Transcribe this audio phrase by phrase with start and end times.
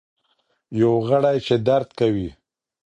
[0.79, 2.29] یو غړی چي درد کوي.